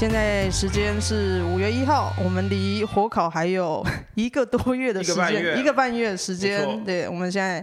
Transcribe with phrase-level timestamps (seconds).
[0.00, 6.82] 现在时间是五月一号，我们离火烤还有一个多月的时间，一个半月的时间。
[6.86, 7.62] 对，我们现在。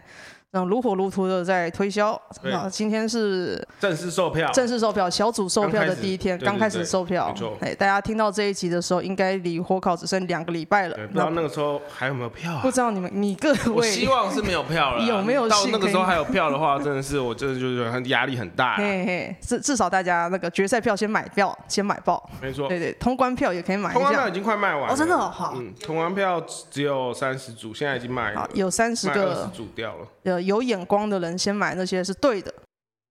[0.51, 2.19] 如火如荼的在推销。
[2.41, 7.33] 那今天是正式售票，正式售票，小组售票的第一天，刚开始售票。
[7.59, 10.95] 哎，大家听到这一集的时候，应该离火烤只剩两个礼拜了。
[11.07, 12.61] 不知道那个时候还有没有票啊？
[12.61, 15.03] 不知道你们，你各位，我希望是没有票了。
[15.05, 15.47] 有没有？
[15.49, 18.77] 到那个时候还有票的话，真的是我真的就是很压力很大。
[18.77, 22.29] 嘿嘿，至至少大家那个决赛票先买票，先买爆。
[22.41, 23.91] 没错，对对，通关票也可以买。
[23.93, 24.93] 通关票已经快卖完了。
[24.93, 25.53] 哦，真的好。
[25.55, 28.49] 嗯，通关票只有三十组，现在已经卖了。
[28.53, 30.07] 有三十个，二十组掉了。
[30.23, 31.37] 有有眼光的人。
[31.37, 32.53] 先买那些是对的，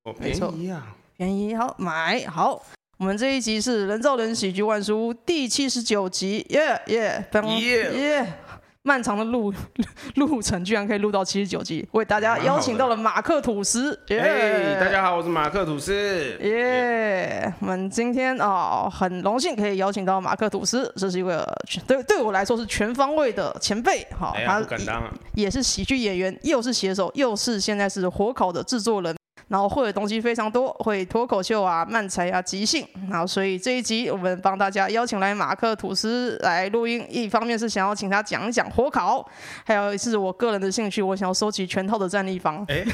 [0.04, 2.62] 哦，没错，便宜啊，便宜，好买好。
[2.98, 7.22] 我们这一集是《人造人喜剧万书屋》第七十九集，耶耶
[7.58, 8.32] 耶耶！
[8.86, 9.52] 漫长的路
[10.14, 14.78] 路程居然可以录到七十九集，为大家邀请到了马克吐司，耶！
[14.78, 15.92] 大家好，我是马克吐司，
[16.40, 17.52] 耶！
[17.58, 21.44] 我们今天啊、哦，很荣幸可以邀请到马克吐司，这是一个
[21.84, 24.64] 对对我来说是全方位的前辈，好，他
[25.34, 29.16] 也是喜剧演员，又是写手，又是现在是火烤的制作人。
[29.48, 32.86] 然后会的东西非常多，会脱口秀啊、漫才啊、即兴。
[33.08, 39.24] 然后所以这一集我们帮大家邀请来马克吐司来录音，一方面是想要请他讲一讲火烤，
[39.64, 42.52] 还有是我个人的兴趣，我想要收集全套的战利品。
[42.68, 42.84] 哎，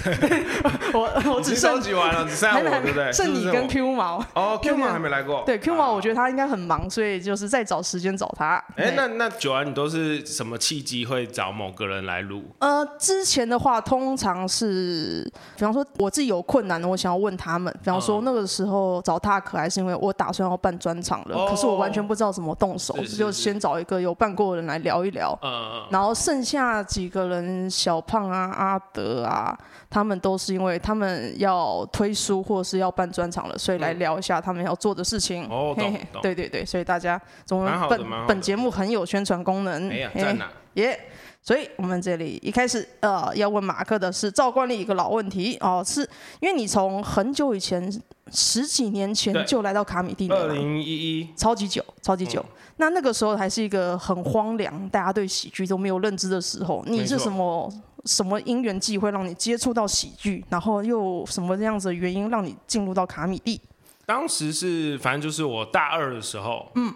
[0.92, 3.12] 我我只收集完了，只剩下我，对不对？
[3.12, 4.22] 剩你跟 Q 毛。
[4.34, 5.42] 哦，Q 毛还没来过。
[5.46, 8.62] 对，Q 毛我觉得他应该很忙，所以就是再找时间找他。
[8.76, 12.44] 哎，那那九安，你都是什么契机会找某个人来录？
[12.58, 15.24] 呃，之前的话通常是，
[15.56, 25.38] 比方说我自己有困难的，我想要问他们，比方说那个时候找他可还是因为我打算要办专场了，哦、可是我完全不知道怎么动手，就先找一个有办过的人来聊一聊。
[25.42, 29.56] 嗯、然后剩下几个人，小胖啊、阿德啊，
[29.88, 35.44] 他们都是因为他们要推书或者是要办专场了，所以来聊一下他们要做的事情。
[35.44, 36.22] 哦，懂懂。
[36.22, 39.90] 对对对，所以大家总本本节目很有宣传功能。
[39.90, 40.48] 哎呀，在哪？
[40.74, 40.98] 耶。
[41.44, 46.08] 所以，我们这里一开始，呃，要问马克的是照惯例一个老问题哦，是
[46.38, 47.92] 因为你从很久以前，
[48.30, 52.40] 十几年前就来到卡米蒂了，二零一一，超级久，超级久。
[52.40, 56.84] 嗯、那那个时候还是一个很荒凉，大家对喜剧都没有认知的时候。
[56.86, 57.68] 你是什么
[58.04, 63.60] 什么因缘际会让你接触到喜剧，然后又什么这样子的原因让你进入到卡米蒂？
[64.06, 66.94] 当时是，反正就是我大二的时候，嗯。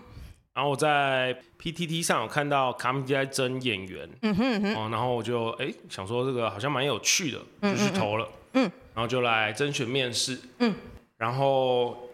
[0.57, 10.75] 然后我在 PTT 上有看到卡米地在征演员，嗯哼嗯哼，哦，然后我就哎想说这个好像蛮有趣的，就去投了，嗯，嗯，然后就来甄选面试，嗯，
[11.19, 12.09] 然后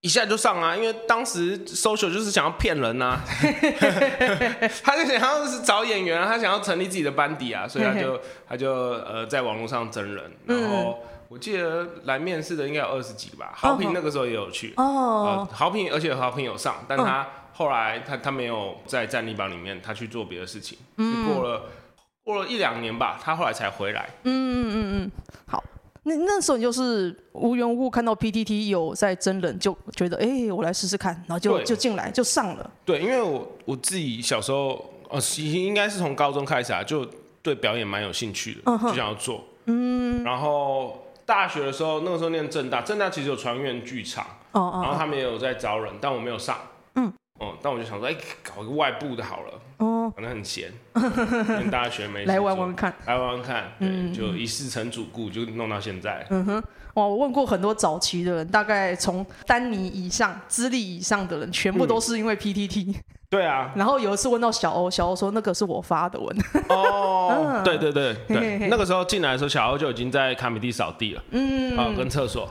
[0.00, 3.20] 一下就上啊，因为当时 social 就是想要骗人呐、啊，
[4.82, 17.24] 他就想要是找演员啊，他想要成立自己的班底啊，所以他就 他就呃在网络上征人，然后我记得来面试的应该有二十几个吧，豪平那个时候也有去，哦，豪平而且豪平有上，但他。
[17.56, 20.76] 后来他他没有在战力榜里面，他去做别的事情。
[20.96, 21.62] 嗯，过了
[22.24, 24.10] 过了一两年吧，他后来才回来。
[24.24, 25.10] 嗯嗯嗯嗯。
[25.46, 25.62] 好，
[26.02, 32.70] 那那时候你就是无缘无故看到 PTT 有在征人，就觉得哎、欸，我来试试看，然后就就进来就上了。
[32.84, 37.08] 对，因为我我自己小时候呃，应该是从高中开始啊，就
[37.40, 39.44] 对表演蛮有兴趣的，嗯、就想要做。
[39.66, 40.24] 嗯。
[40.24, 46.58] 然后大学的时候，那个时候念正大，正大其实有传院剧场，哦哦，然后他们也有在招人，但我没有上。
[47.62, 56.26] 但我就想说，哎、欸，搞一个外部的好了，哦，反正很闲，跟大家学没来玩玩看，来玩玩看，对，嗯、就一试成主顾，就弄到现在。
[56.30, 56.62] 嗯哼，
[56.94, 62.94] 哇，我问过很多早期的人，大概从丹尼以上、资历以上的人，全部都是因为 PTT。
[63.34, 66.36] 嗯对啊，然后有一次问到小欧，小欧说那个是我发的文。
[66.68, 71.22] 哦， 对对对对，那个时候进来的时候，小欧就已经在卡米蒂扫地了。
[71.30, 72.48] 嗯，啊，跟厕所。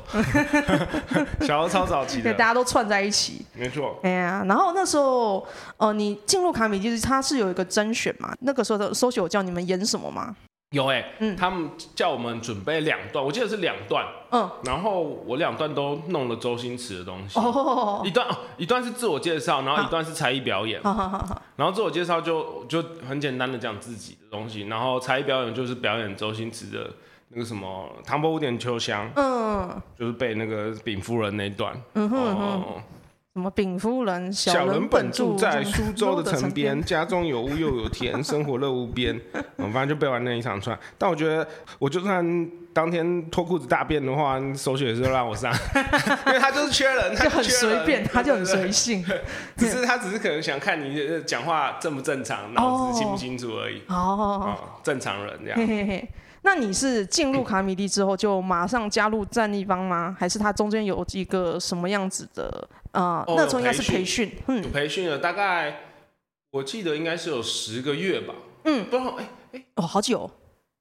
[1.41, 3.45] 小欧超早期的，对，大家都串在一起。
[3.53, 3.97] 没错。
[4.03, 5.45] 哎呀，然后那时候，
[5.77, 8.33] 呃，你进入卡米蒂，它是有一个甄选嘛？
[8.41, 10.35] 那个时候的 social 有叫你们演什么吗？
[10.73, 26.89] 有哎、欸，嗯，他们叫我们准备两段，我记得是两段，嗯，然后我两段都弄了周星驰的东西，哦，一段哦，一段是自我介绍，然后一段是才艺表演，好然后自我介绍就就很简单的讲自己的东西，然后才艺表演就是表演周星驰的
[27.30, 32.45] 那个什么《唐伯虎点秋香》，嗯，就是背那个禀夫人那段，嗯哼哼。
[32.45, 32.81] 哦
[33.33, 34.31] 什么禀夫人？
[34.31, 39.19] 小人本住在苏州的城边，家中有屋又有田，生活乐无边。
[39.57, 40.77] 嗯，反正就背完那一长串。
[41.00, 41.47] 但我觉得，
[41.80, 42.24] 我就算
[42.74, 45.51] 当天脱裤子大便的话，首选也是让我上，
[46.27, 49.03] 因为他就是缺人，他就很随便，他就很随性。
[49.57, 50.95] 只是他只是可能想看你
[51.25, 53.81] 讲话正不正常，脑子清不清楚而已。
[53.88, 56.07] 哦，正常人这样。
[56.44, 60.16] 那你是进入卡米蒂之后就马上加入战立邦吗？
[60.19, 62.68] 还是他中间有一个什么样子的？
[62.92, 65.80] 呃，哦、那时候应该是培训，嗯，培训了大概，
[66.51, 68.36] 我记得应该是有十个月吧。
[68.66, 70.30] 嗯，不知道，哎、欸、哎、欸，哦，好久，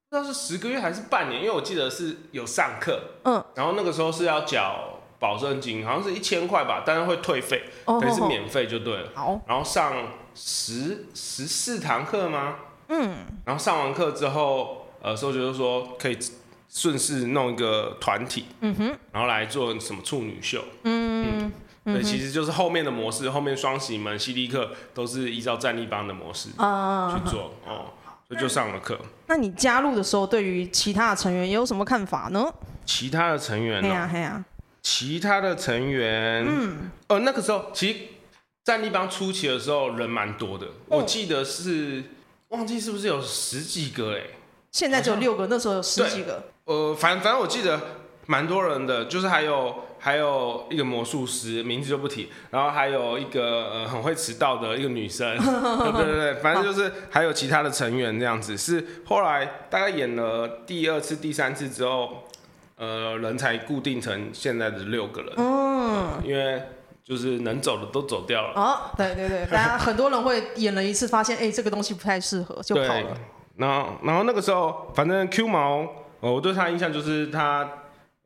[0.09, 9.09] 不知道是十个月还是半年，因为我记得是有上课，嗯，然后那个时候是要缴保证金，好像是一千块吧，但是会退费，哦，可是免费就对了。
[9.15, 9.93] 好，然后上
[10.35, 12.57] 十十四堂课吗？
[12.89, 16.17] 嗯，然后上完课之后，呃，所以就是说可以
[16.67, 21.51] 顺势弄一个团体，嗯哼，然后来做什么处女秀，嗯。
[21.85, 27.91] 对，其实就是后面的模式，后面双喜门、犀利客都是依照战力帮的模式去做哦，
[28.25, 28.97] 所以就上了课。
[29.27, 32.49] 那你加入的时候，对于其他的成员有什么看法呢？
[32.85, 34.45] 其他的成员，呢？
[34.81, 37.99] 其他的成员，嗯，呃，那个时候其实
[38.63, 42.01] 战立帮初期的时候人蛮多的，我记得是
[42.47, 44.21] 忘记是不是有十几个哎，
[44.73, 46.43] 现在只有六个，那时候有十几个。
[46.65, 47.79] 呃，反反正我记得
[48.25, 49.73] 蛮多人的，就是还有。
[50.03, 52.27] 还有一个魔术师，名字就不提。
[52.51, 58.57] 然后还有一个呃很会迟到的一个女生， 对对对，反正就是还有其他的成员这样子。
[58.57, 62.25] 是后来大概演了第二次、第三次之后，
[62.75, 65.31] 呃，人才固定成现在的六个人。
[65.37, 66.61] 嗯，因为
[67.05, 68.61] 就是能走的都走掉了。
[68.61, 73.17] 哦，对对对，大家很多人会演了一次，发现哎这个东西不太适合，就跑了。
[73.57, 75.87] 然后然后那个时候，反正 Q 毛，
[76.19, 77.67] 我对他印象就是他。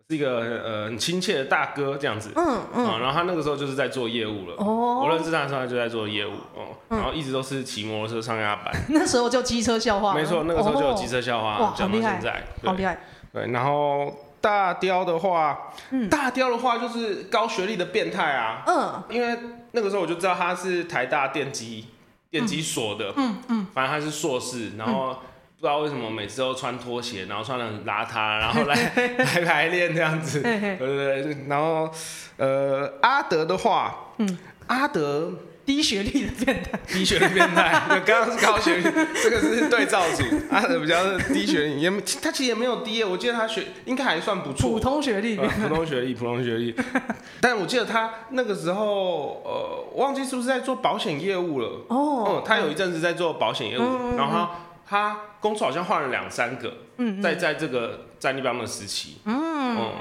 [0.09, 12.21] 是一个呃很亲切的大哥这样子，嗯嗯，然后他那个时候就是在做业务了，哦，我认识他的时候他就在做业务，哦，然后一直都是骑摩托车上下班，那时候就机车笑话，没错，那个时候就有机车校花，哇，好厉害，
[12.63, 12.97] 好厉害，
[13.33, 14.09] 对，然后
[14.39, 15.73] 大雕的话，
[16.09, 19.37] 大雕的话就是高学历的变态啊，嗯，因为
[19.73, 21.85] 那个时候我就知道他是台大电机
[22.29, 25.17] 电机所的，嗯嗯，反正他是硕士，然后。
[25.59, 28.75] 不知道为什么每次都穿拖鞋，然后穿得很邋遢， 然后来
[29.17, 31.45] 来排练这样子，对对对。
[31.47, 31.89] 然后
[32.37, 34.37] 呃，阿德的话，嗯，
[34.67, 35.33] 阿德
[35.67, 38.83] 低学历的变态，低学历变态， 刚刚是高学历，
[39.21, 40.23] 这个是对照组。
[40.49, 41.91] 阿德比较是低学历，也
[42.21, 46.73] 他其实也没有低，我记得他学应该还算不错，普通学历，普通学历，普通学历。
[47.41, 51.85] 但我记得他那个时候，呃，忘记是不是在做保险业务了。
[51.89, 54.49] 哦，嗯，他有一阵子在做保险业务，然后他。
[54.89, 59.91] 他工作好像换了两三个，嗯，在在这个战立邦的时期，嗯，嗯，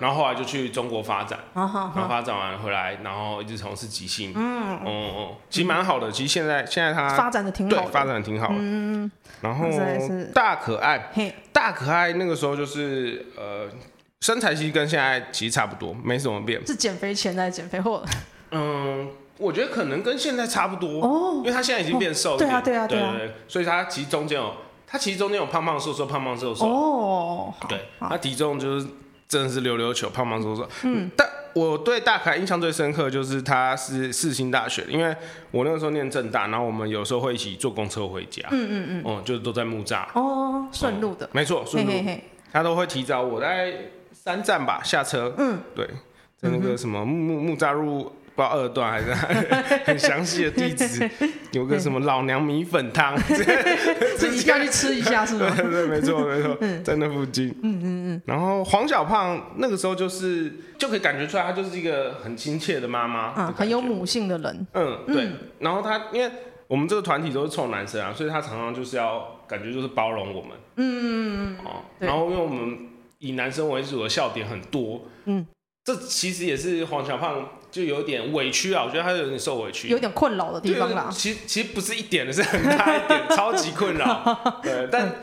[0.00, 4.78] 然后后来就去中国发展， 然后发展完回来，然后一直从事即兴，嗯。
[4.84, 9.10] 嗯嗯，其实蛮好的，其实现在现在他发展的挺好，对，发展的挺好的，嗯，
[9.40, 9.66] 然后
[10.34, 11.10] 大可爱，
[11.52, 13.68] 大可爱那个时候就是呃
[14.20, 18.02] 身材其实跟现在其实差不多，没什么变，是减肥前还是减肥后？
[18.52, 19.08] 嗯。
[19.38, 24.50] 我觉得可能跟现在差不多，哦，因为他现在已经变瘦了，对啊，对啊，对对，所以他其实中间有，
[24.96, 28.86] 他其实中间有胖胖瘦瘦，胖胖瘦瘦，哦，对，他体重就是
[29.28, 35.14] 真的是溜溜球，胖胖瘦瘦，嗯，但我对大凯印象最深刻就是他是世新大学，因为
[35.50, 41.92] 我那个时候念正大，然后我们有时候会一起坐公车回家，嗯嗯嗯，哦，就是都在木栅，哦，顺路的，没错，顺路，
[42.50, 43.70] 他都会提早我大概
[44.12, 45.86] 三站吧下车，嗯，对，
[46.40, 48.10] 在那个什么木木木栅路。
[48.36, 49.12] 不知道二段还是
[49.84, 51.10] 很详细的地址，
[51.52, 53.16] 有个什么老娘米粉汤，
[54.16, 55.50] 自己要去吃一下是吗？
[55.56, 57.48] 对对，没错没错，在那附近。
[57.62, 58.22] 嗯嗯嗯。
[58.26, 64.66] 然后黄小胖那个时候就是就可以感觉出来，他就是一个很亲切的妈妈，啊很有母性的人。
[64.74, 65.30] 嗯，对。
[65.60, 66.30] 然后他因为
[66.66, 70.50] 我们这个团体都是臭男生啊，所以他常常就是要感觉就是包容我们。
[70.76, 71.64] 嗯嗯嗯。
[71.64, 71.82] 哦。
[71.98, 72.76] 然后因为我们
[73.18, 75.00] 以男生为主的笑点很多。
[75.24, 75.46] 嗯。
[75.84, 81.10] 这其实也是黄小胖就有点委屈啊，我觉得他有点受委屈，有点困扰的地方啦。
[81.12, 84.40] 其实其实不是一点的，是很大一点，超级困扰。
[84.64, 85.14] 对，但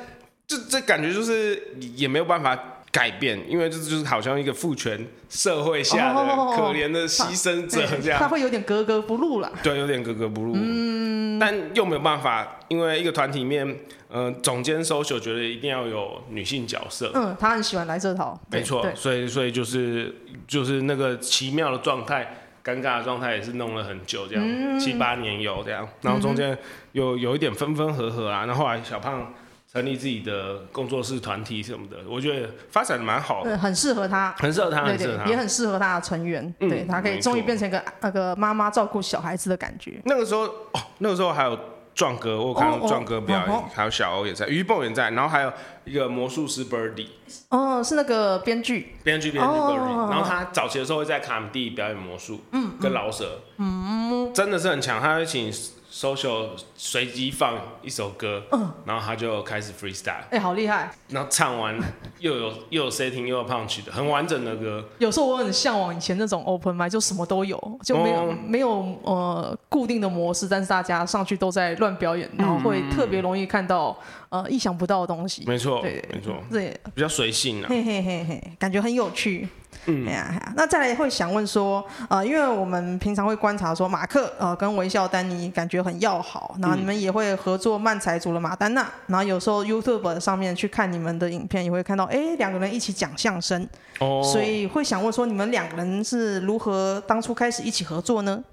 [0.45, 2.55] 这这感觉就是也没有办法
[2.91, 6.19] 改变，因为这就是好像一个父权社会下的
[6.55, 9.51] 可怜的牺牲者这样，他会有点格格不入啦。
[9.63, 10.53] 对，有点格格不入。
[10.55, 13.75] 嗯，但又没有办法，因为一个团体里面。
[14.15, 17.11] 嗯、呃，总监 social 觉得一定要有女性角色。
[17.15, 18.39] 嗯，他很喜欢来这套。
[18.51, 20.13] 没错，所以所以就是
[20.47, 26.57] 就是那个奇妙的状态，尴尬的状态也是弄了很久，这样、嗯、七八年有这样，然后中间
[26.93, 29.33] 有有一点分分合合啊，然后后来小胖
[29.71, 40.01] 成立自己的工作室团体什么的，我觉得发展的蛮好的，很适合他，很适合他，对对，也很适合他的成员，嗯、对他可以终于变成一个那个妈妈照顾小孩子的感觉。
[40.05, 41.59] 那个时候哦，那个时候还有。
[41.95, 45.53] 壮哥，我有看到壮哥表演，oh, oh, 还有小欧也在，于蹦也在，然后还有
[45.85, 47.07] 一个魔术师 Birdy，
[47.49, 55.51] 哦，oh, 是那个编剧，编剧编剧 Birdy，然后他早期的时候会在卡米蒂表演魔术，嗯，跟老舍，嗯，真的是很强，他会请
[55.93, 60.91] social 随机放一首歌，嗯，然后他就开始 freestyle，哎、欸，好厉害！
[61.09, 61.77] 然后唱完
[62.17, 64.83] 又有又有 setting 又有 punch 的，很完整的歌。
[64.97, 68.69] 有时候我很向往以前那种 open mic，就什么都有，就没有、哦、没有
[69.03, 73.95] 呃固定的模式，但是大家上去都在乱表演，然后会特别容易看到
[74.29, 75.43] 呃意想不到的东西。
[75.45, 79.47] 没错，对，没错，对，比较随性啊，嘿嘿嘿嘿，感觉很有趣。
[79.85, 93.67] 嗯，哎呀，哎呀，那再来会想问说，呃，因为我们平常会观察说，马克呃跟微笑丹尼感觉很要好，然后你们也会合作漫才组的马丹娜，然后有时候 YouTube 上面去看你们的影片，也会看到，哎，两个人一起讲相声，
[93.99, 98.43] 哦，所以会想问说，你们两个人是如何当初开始一起合作呢？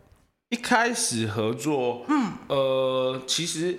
[0.48, 3.78] 一开始合作，嗯，呃，其实。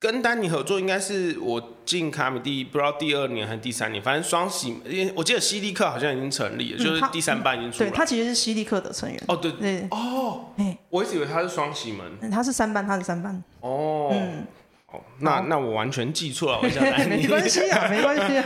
[0.00, 7.90] 跟丹尼合作应该是我进卡米蒂不知道第二年还是第三年，反正双喜，因为我记得西利克好像已经成立了，嗯、就是第三班已经出来。
[7.90, 9.20] 对，他其实是西利克的成员。
[9.26, 9.88] 哦，对对。
[9.90, 12.30] 哦，哎，我一直以为他是双喜门。
[12.30, 13.42] 他是三班，他是三班。
[13.60, 14.10] 哦。
[14.12, 14.46] 嗯。
[14.92, 17.22] 哦，那那我完全记错了，我叫 丹尼。
[17.22, 18.44] 没关系啊，没关系啊。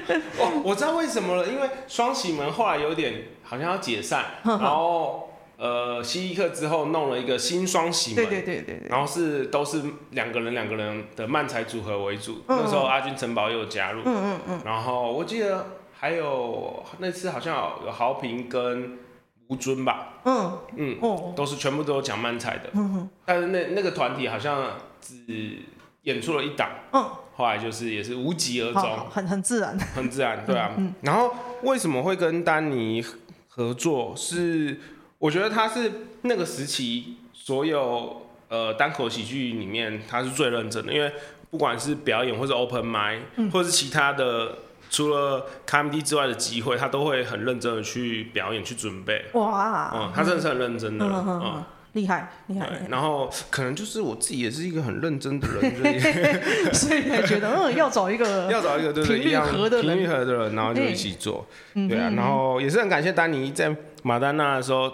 [0.40, 5.28] 哦，我知道为什么了，因为双喜门后来有点好像要解散， 然后。
[5.56, 9.80] 呃，犀利客之后弄了一个新双喜门，对对对对，对，然后是都是
[10.10, 12.42] 两个人两个人的漫才组合为主。
[12.48, 14.60] 嗯、那时候阿军城堡又有加入，嗯嗯嗯。
[14.64, 17.54] 然后我记得还有那次好像
[17.86, 18.98] 有豪平跟
[19.46, 20.58] 吴尊吧，嗯。
[20.74, 23.10] 嗯，哦，都是全部都有讲漫才的，嗯哼。
[23.24, 25.58] 但是那那个团体好像只
[26.02, 30.72] 演出了一档，嗯，后来就是也是无疾而终，很很自然，很自然，对啊。
[30.76, 31.32] 嗯嗯、然后
[31.62, 33.04] 为什么会跟丹尼
[33.48, 34.12] 合作？
[34.16, 34.80] 是？
[35.24, 35.90] 我觉得他是
[36.20, 41.10] 那个时期所有呃单口喜剧里面，他是最认真的，因为
[41.50, 44.58] 不管是表演或是 open mic，嗯、或者是其他的
[44.90, 49.24] 除了 comedy 之外的机会，他都会很认真的去表演去准备。
[49.32, 52.68] 哇，嗯，他真的是很认真的，嗯，嗯厉害厉害。
[52.90, 56.00] 然后可能就是我自己也是一个很认真的人，
[56.74, 64.92] 所以才觉得嗯 要找一个要找一个对对频率合的频率合的人，然后就一起做，对啊，然后也是很感谢丹尼在马丹娜的时候。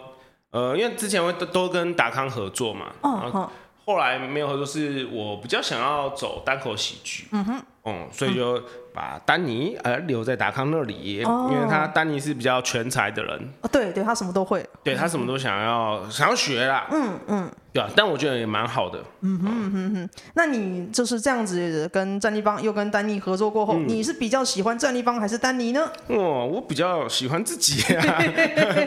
[0.51, 3.51] 呃，因为之前会都都跟达康合作嘛，哦，
[3.85, 8.61] 后来没有合作，是我比较想要走单口喜剧，嗯哼，嗯，所以就
[8.95, 17.51] 把丹尼呃留在达康那里，哦，因为他丹尼是比较全才的人，哦，对对，他什么都会，对他什么都想要想要学啦，嗯嗯。
[17.73, 18.99] 对啊，但我觉得也蛮好的。
[19.21, 25.91] 嗯哼嗯哼哼，那你就是这样子跟战立邦又跟丹尼合作过后，嗯、你是比较喜欢战立邦还是丹尼呢？
[26.09, 28.23] 哦，我比较喜欢自己啊，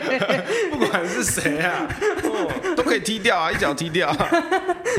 [0.72, 1.88] 不管是谁啊，
[2.24, 4.14] 哦，都可以踢掉啊，一脚踢掉。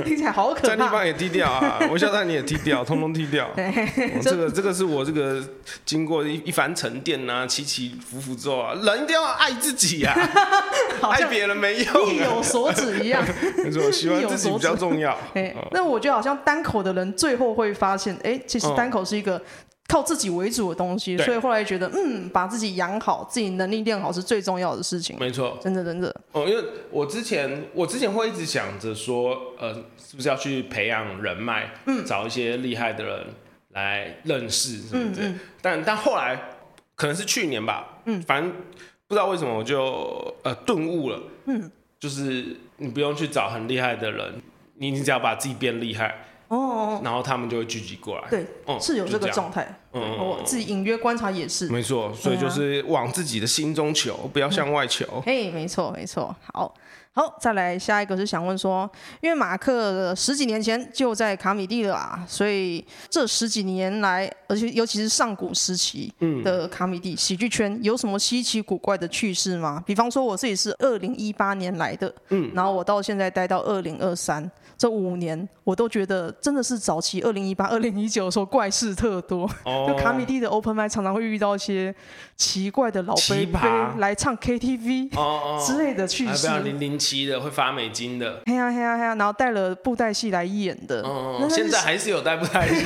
[0.04, 0.68] 听起来好可怕。
[0.68, 3.48] 战立邦也踢掉啊，我笑丹尼也踢掉，通通踢掉。
[3.56, 5.42] 哦、这个这个是我这个
[5.86, 10.14] 经过一一番沉淀啊，起起伏伏之后啊，人一定要爱自己啊，
[11.04, 13.24] 爱别人没用，意有所指一样。
[13.80, 15.18] 我 喜欢自己比较重要。
[15.34, 19.42] 哎那我觉得好像单口的人最后会发现，哎，其实单口是一个
[19.88, 25.16] 靠自己为主的东西，所以后来觉得，嗯，把自己养好，自己能力练好是最重要的事情。
[25.20, 26.14] 没错，真的真的。
[26.32, 33.28] 哦，因为我之前我之前会一直想着说，呃，是不是要去培养人脉，嗯，找一些厉害的人
[33.74, 35.22] 来认识什么的。
[35.62, 36.40] 但但后来
[36.96, 38.52] 可能是去年吧，嗯，反正
[39.08, 41.72] 不知道为什么我就呃顿悟了，嗯。
[41.98, 44.42] 就是你不用去找很厉害的人，
[44.76, 46.16] 你你只要把自己变厉害
[46.50, 48.30] 哦，然后他们就会聚集过来。
[48.30, 49.80] 对，哦，是有这个状态。
[49.94, 51.70] 嗯，我自己隐约观察也是。
[51.70, 55.06] 没错，所以就是往自己的心中求，不要向外求。
[55.26, 56.36] 嘿，没错，没错。
[56.54, 56.74] 好。
[57.18, 58.90] 好，再来下一个是想问说，
[59.22, 69.82] 因为马克十几年前就在卡米蒂了啊，所以这十几年来，而且尤其是上古时期的卡米蒂喜剧圈，有什么稀奇古怪的趣事吗？
[69.86, 74.52] 比方说我自己是二零一八年来的，嗯，然后我到现在待到二零二三。
[74.78, 79.50] 这五年，我都觉得真的是早期二零一八、二零一九的时候怪事特多。
[79.64, 81.96] Oh, 就卡米蒂的 open mic 常常会遇到一些
[82.36, 83.58] 奇怪的老杯杯
[84.00, 85.12] 来唱 KTV
[85.66, 86.50] 之类的趣事。
[86.60, 91.02] 零零七的会发美金的，嘿呀嘿呀嘿呀，然后带了布袋戏来演的。
[91.04, 92.86] 哦，oh, 现在还是有带布袋戏，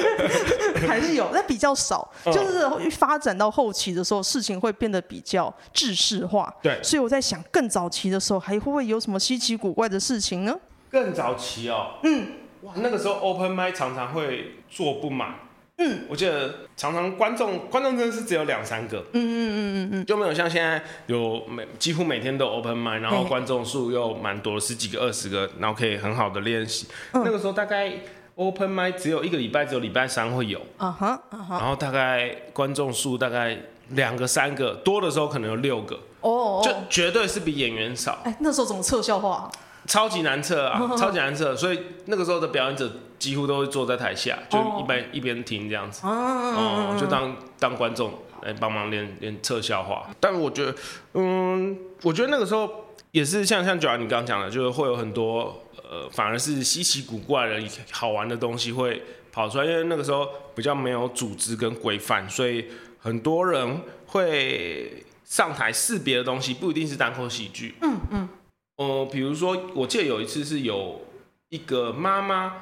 [0.88, 2.10] 还是有，但比较少。
[2.24, 6.52] 就是发展到后期的时候，事情会变得比较制式化。
[6.62, 10.56] 对，所以我在想，更早期的时候，还会不会有什么稀奇古怪的事情呢？
[10.90, 12.28] 更早期哦，嗯，
[12.62, 15.34] 哇，那个时候 open mic 常常会坐不满，
[15.78, 26.86] 嗯，我记得常常观众观众真的是只有两三个，嗯嗯嗯嗯嗯，就没有像现在有每几乎每天都 open mic，然后观众数又蛮多，十几个、二十个，然后可以很好的练习。
[27.12, 27.92] 嗯、那个时候大概
[28.36, 33.58] open mic 只有一个礼拜，只有礼拜三会有，啊哈，然后大概观众数大概
[33.90, 38.18] 两个、三个，多的时候可能有六个，哦，哦，就绝对是比演员少。
[38.24, 39.50] 哎，那时候怎么测笑话？
[39.86, 48.12] 超级难测啊， 超级难测，所以那个时候的表演者几乎都会坐在台下，就一边一边听这样子，哦，就当当观众
[48.42, 50.08] 来帮忙练练测笑话。
[50.20, 50.74] 但我觉得，
[51.14, 59.02] 嗯，我觉得那个时候也是像像九安你刚刚讲的，就是会有很多呃，反而是稀奇古怪的好玩的东西会
[59.32, 62.66] 跑出来，因为那个时候比较没有组织跟规范，所以
[62.98, 67.74] 很多人会上台试别的东西，不一定是单口喜剧。
[67.82, 68.28] 嗯嗯。
[68.76, 71.00] 呃，比如说，我记得有一次是有
[71.48, 72.52] 一个妈妈，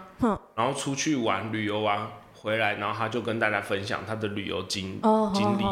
[0.55, 5.01] 然后出去玩旅游完回来，然后她就跟大家分享她的旅游经
[5.35, 5.65] 经历，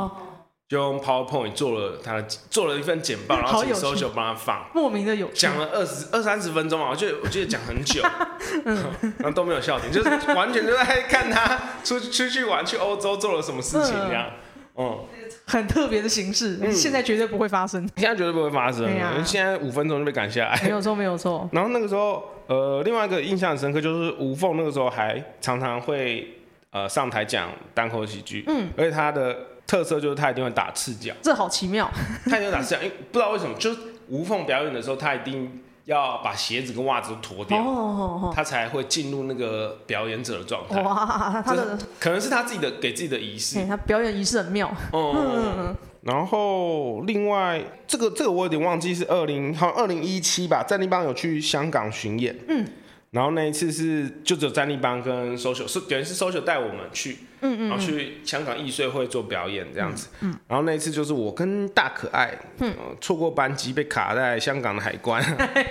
[0.69, 8.03] 就用 PowerPoint 做了她的做了一份简报， 然后请 social 帮他放，莫名的有讲了二十二三十分钟啊，我记得我记得讲很久，
[8.65, 14.31] 然后都没有笑点，就是完全就在看她出出去玩去欧洲做了什么事情这样，
[14.77, 14.99] 嗯。
[15.47, 17.81] 很特别的形式，嗯、现在绝对不会发生。
[17.97, 20.61] 现在绝对不会发生，啊、现在五分钟就被赶下来。
[20.63, 21.49] 没有错，没有错。
[21.53, 26.27] 然后那个时候，呃，另外一个印象很深刻就是吴凤那个时候还常常会
[26.71, 31.91] 呃上台讲单口喜剧，嗯，而且他的特色就是他一定会打赤脚，这好奇妙。
[32.27, 35.61] 他一定会打赤脚，因为不知道为什么，就是吴凤表演的时候，他一定。
[35.85, 40.81] 要把鞋子跟袜子都脱掉，他才会进入那个表演者的状态。
[40.83, 43.67] 哇，他的可能是他自己的给自己的仪式。
[43.67, 44.73] 他表演仪式很妙。
[44.93, 52.37] 嗯，然后另外这个这个我有点忘记是二零好像二零一七吧，战立邦有去香港巡演。
[52.49, 52.67] 嗯。
[53.13, 65.23] 然后那一次是就只有战立邦跟 social 是等于是 social 带我们去，嗯嗯，然后去香港艺穗会做表演这样子，嗯，然后那一次就是我跟大可爱，嗯，错过班机被卡在香港的海关，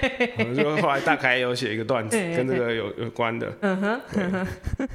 [0.55, 4.01] 就后来大可爱有写一个段子跟这个有有关的，嗯哼，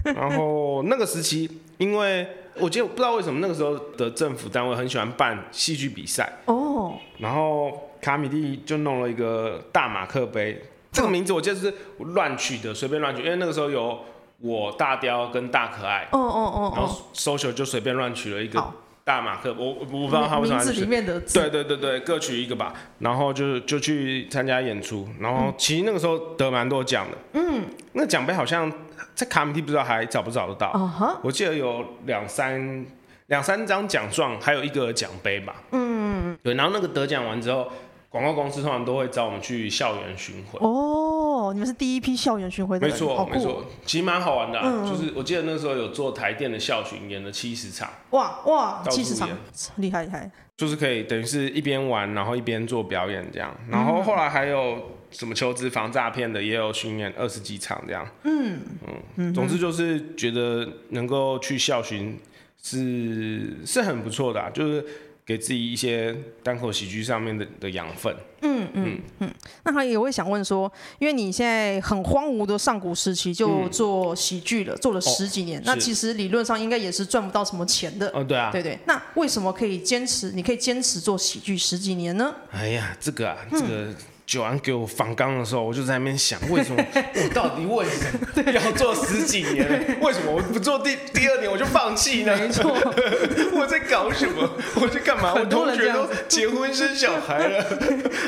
[0.14, 2.24] 然后那个时期，因为
[2.60, 10.62] 我记得我不知道为什么那个时候的政府单位很喜欢办戏剧比赛，哦，然后卡米蒂就弄了一个大马克杯。
[10.92, 13.98] 这个名字我记得是乱取的，随便乱取，因为那个时候有
[14.40, 18.62] 我大雕跟大可爱，哦哦哦，然后 social 就随便乱取了一个
[19.04, 20.62] 大马克，我我不知道他为什么。
[20.62, 21.38] 名字里面的字。
[21.38, 28.72] 对对对对，各取一个吧，然后就就去参加演出，然后其实那个时候得蛮多奖的，嗯，那奖杯好像
[29.14, 32.84] 在卡米蒂不知道还找不找得到，我记得有两三
[33.26, 37.70] 两三张奖状，还有一个奖杯吧，嗯，对，然后那个得奖完之后。
[38.08, 40.58] 广告公司通常都会找我们去校园巡回。
[40.60, 42.94] 哦，你们是第一批校园巡回的人。
[42.94, 44.60] 没错，没错，其实蛮好玩的。
[44.88, 47.90] 就是我记得那时候有做台电的校巡，演了七十场。
[48.10, 49.28] 哇哇，七十场，
[49.76, 50.30] 厉害厉害。
[50.56, 53.54] 就是可以等于是一边玩，然后一边做表演这样。
[53.68, 54.78] 然后后来还有
[55.10, 58.08] 什么求职防诈骗的，也有巡演二十几场这样。
[58.22, 58.60] 嗯
[59.16, 62.18] 嗯，总之就是觉得能够去校巡
[62.62, 64.86] 是是很不错的，就是。
[65.26, 68.14] 给自己一些单口喜剧上面的的养分。
[68.42, 69.34] 嗯嗯嗯。
[69.64, 78.08] 那他也会想问说，因为你现在很荒芜的上古时期就做喜剧了，嗯、做了十几年，哦、那其实理论上应该也是赚不到什么钱的。
[78.14, 78.50] 哦，对啊。
[78.52, 78.78] 对对。
[78.86, 80.30] 那为什么可以坚持？
[80.30, 82.34] 你可以坚持做喜剧十几年呢？
[82.52, 83.66] 哎呀，这个啊，这个。
[83.90, 86.84] 嗯九安给我访纲的时候，我就在那边想，为什么
[87.14, 89.96] 我到底为什么要做十几年？
[90.00, 92.36] 为什么我不做第第二年我就放弃呢？
[92.36, 92.76] 没错，
[93.54, 94.50] 我在搞什么？
[94.80, 95.32] 我在干嘛？
[95.32, 97.64] 我同学都结婚生小孩了。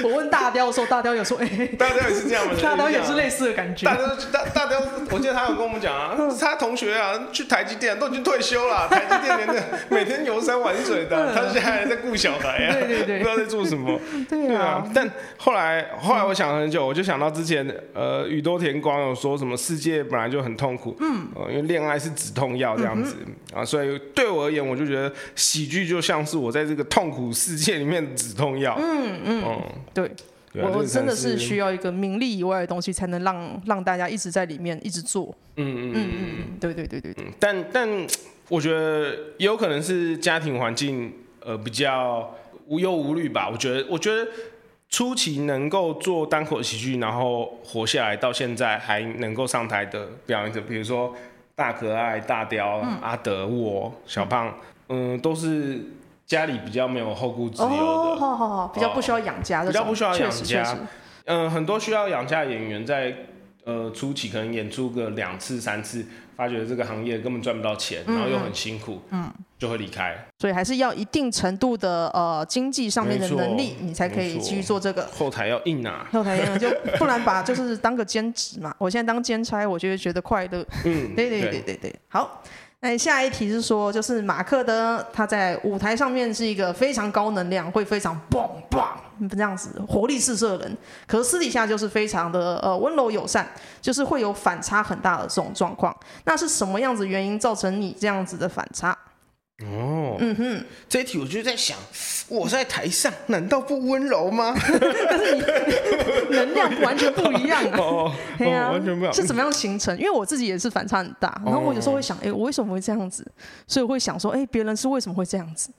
[0.04, 3.84] 我问大雕的时候，大雕有说：“哎，大雕也是这样吗？”大雕也是类似的感觉。
[3.84, 4.80] 大雕大大雕，
[5.10, 13.98] 我记得他有跟我们讲啊， 他同学啊去台积电都已经退休了，台积电连的每天游山玩水的，他现在还在顾小孩啊，对对对，不知道在做什么。
[14.30, 15.87] 对啊，但后来。
[15.96, 29.62] 后来我想了很久，我就想到之前，呃，宇多田光有说什么世界本来就很痛苦，嗯，呃、因为恋爱是止痛药这样子，嗯、啊，所以对我而言，我就觉得喜剧就像是我在这个痛苦世界里面的止痛药，嗯嗯，嗯
[29.94, 30.10] 对，
[30.52, 37.88] 对啊、我真的是需要一个名利以外的东西，才能让让大家一直在里面一直做，嗯嗯嗯嗯，对对对对对，但但
[38.48, 42.34] 我觉得也有可能是家庭环境呃比较
[42.66, 44.26] 无忧无虑吧，我觉得我觉得。
[44.90, 51.14] 初期能够做单口喜剧，然后活下来，到现在还能够上台的表演者，比如说
[51.54, 54.54] 大可爱、大雕、嗯、阿德、我、小胖，
[54.88, 55.84] 嗯，都是
[56.24, 60.76] 家里比较没有后顾之忧的，比较不需要养家的，比较不需要养家，
[61.26, 63.14] 嗯，很多需要养家的演员在
[63.68, 66.04] 呃初期可能演出个两次、三次。
[66.38, 69.28] 发觉这个行业根本赚不到钱，然后又很辛苦，嗯，
[69.58, 70.16] 就会离开。
[70.38, 75.04] 所以还是要一定程度的呃经济上面的能力，你才可以继续做这个。
[75.08, 78.72] 后台要硬啊，后台硬就不然把就是当个兼职嘛。
[78.78, 80.64] 我现在当兼差，我就会觉得快乐。
[80.84, 81.92] 嗯，对对对对对。
[82.06, 82.40] 好，
[82.80, 88.96] 那下一题是说，就是马克的他在舞台上面是一个非常高能量，会非常棒棒
[89.28, 93.44] 这样子活力四射的人，可是私底下就是非常的呃温柔友善，
[93.80, 95.92] 就是会有反差很大的这种状况。
[96.24, 98.96] 那是什么样子原因造成你这样子的反差？
[99.64, 101.76] 哦，嗯哼，这一题我就在想，
[102.28, 104.54] 我在台上难道不温柔吗？
[104.56, 107.74] 但是你能量完全不一样啊！
[107.82, 109.12] 哦，对啊，完全不一样。
[109.12, 109.96] 是怎么样形成？
[109.98, 113.26] 因为我自己也是反差很大，然后我有时候会想，哎、欸，我为什么会这样子？
[113.66, 115.70] 所以我会想说，哎、欸，别人是为什么会这样子？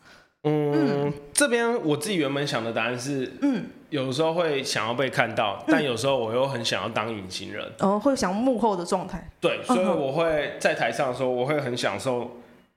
[0.43, 9.29] 嗯，嗯这边我自己原本想的答案是，嗯，有时候会想要被看到，但有时候我又很想要当隐形人，哦，会想幕后的状态。
[9.39, 12.29] 对，所以我会在台上的时候，我会很享受。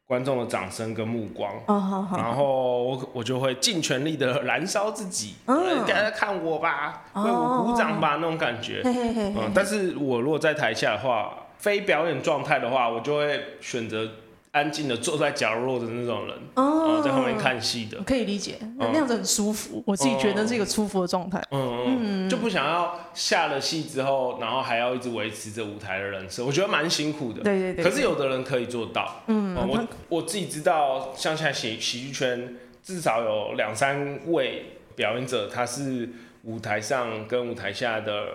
[0.06, 2.20] 观众的掌声跟目光，oh, oh, oh.
[2.20, 5.54] 然后我我就会尽全力的燃烧自己，大
[5.86, 6.14] 家、oh.
[6.14, 8.20] 看我吧，为我鼓掌吧，oh.
[8.20, 8.82] 那种感觉。
[8.84, 14.08] 嗯，但是我如果在台下的话，非表演状态的话，我就会选择。
[14.52, 19.78] 安静的坐在角落的那种人，哦，在后面看戏的，可以理解，那样子很舒服。
[19.78, 21.42] 嗯、我自己觉得是一个舒服的状态。
[21.50, 27.42] 嗯嗯，就不想要下了戏之后，然后还要一直维持着舞台的人设，我觉得蛮辛苦的。
[27.42, 27.82] 对对对。
[27.82, 29.22] 可是有的人可以做到。
[29.26, 36.06] 嗯，嗯，我我自己知道，像现在喜喜剧圈至少有两三位表演者，他是
[36.42, 38.26] 舞台上跟舞台下的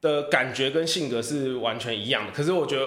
[0.00, 2.32] 的感觉跟性格是完全一样的。
[2.32, 2.86] 可是我觉得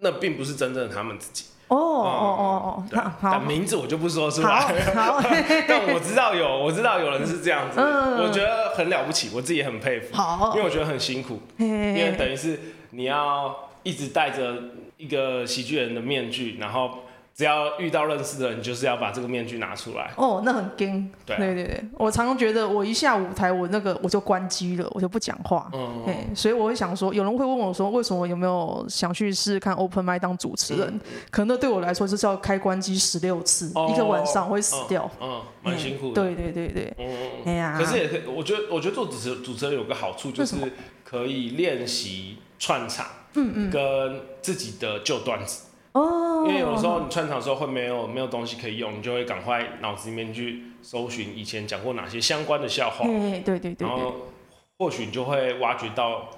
[0.00, 1.44] 那并不是真正的他们自己。
[1.68, 4.60] 哦哦哦哦，好，但名字我就不说出来。
[4.94, 5.20] 好，
[5.66, 10.14] 但我知道有，我知道有人是这样子，我觉得很了不起，我自己也很佩服。
[10.16, 14.54] 好，因为我觉得很辛苦，因为等于是你要一直戴着
[14.96, 16.90] 一个喜剧人的面具，然后。
[17.36, 20.10] 只要遇到认识的人，就是要把这个面具拿出来。
[20.16, 21.12] 哦，那很惊。
[21.26, 25.70] 对、啊、对对对，我常常觉得我一下舞台，我那个我就关机了，我就不讲话。
[25.74, 26.34] 嗯，嗯。
[26.34, 30.88] 所以我会想说，有人会问我说，为什么有没有想去试试看 open mic 当主持人？
[30.88, 35.10] 嗯、可能那对我来说就是要开关机十六次，哦、一个晚上会死掉。
[35.20, 36.22] 嗯，蛮、嗯、辛苦的。
[36.22, 36.94] 对对对对。
[36.96, 37.06] 嗯
[37.44, 37.76] 哎呀。
[37.78, 40.56] 可是也可以，我觉得我觉得做主持主持人有个好处，就是
[41.04, 43.06] 可以练习串场。
[43.34, 43.70] 嗯嗯。
[43.70, 45.64] 跟自己的旧段子。
[45.96, 54.12] 哦，因为有的时候你串场的时候会没有没有东西可以用，你就会赶快脑子里面去搜寻以前讲过哪些相关的笑话，对对对，然后
[54.78, 56.28] 或许你就会挖掘到